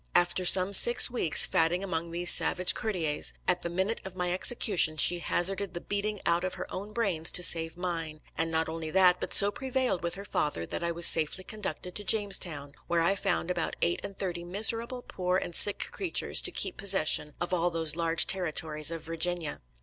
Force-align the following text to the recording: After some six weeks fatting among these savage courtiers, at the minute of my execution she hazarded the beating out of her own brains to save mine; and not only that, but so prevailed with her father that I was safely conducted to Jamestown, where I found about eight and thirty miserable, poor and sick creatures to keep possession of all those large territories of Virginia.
After 0.15 0.45
some 0.45 0.73
six 0.73 1.11
weeks 1.11 1.45
fatting 1.45 1.83
among 1.83 2.09
these 2.09 2.31
savage 2.31 2.73
courtiers, 2.73 3.35
at 3.47 3.61
the 3.61 3.69
minute 3.69 4.01
of 4.03 4.15
my 4.15 4.33
execution 4.33 4.97
she 4.97 5.19
hazarded 5.19 5.75
the 5.75 5.79
beating 5.79 6.19
out 6.25 6.43
of 6.43 6.55
her 6.55 6.65
own 6.73 6.91
brains 6.91 7.29
to 7.29 7.43
save 7.43 7.77
mine; 7.77 8.21
and 8.35 8.49
not 8.49 8.67
only 8.67 8.89
that, 8.89 9.19
but 9.19 9.31
so 9.31 9.51
prevailed 9.51 10.01
with 10.01 10.15
her 10.15 10.25
father 10.25 10.65
that 10.65 10.83
I 10.83 10.91
was 10.91 11.05
safely 11.05 11.43
conducted 11.43 11.93
to 11.93 12.03
Jamestown, 12.03 12.73
where 12.87 13.01
I 13.03 13.15
found 13.15 13.51
about 13.51 13.75
eight 13.83 13.99
and 14.03 14.17
thirty 14.17 14.43
miserable, 14.43 15.03
poor 15.03 15.37
and 15.37 15.53
sick 15.53 15.89
creatures 15.91 16.41
to 16.41 16.51
keep 16.51 16.77
possession 16.77 17.35
of 17.39 17.53
all 17.53 17.69
those 17.69 17.95
large 17.95 18.25
territories 18.25 18.89
of 18.89 19.03
Virginia. 19.03 19.61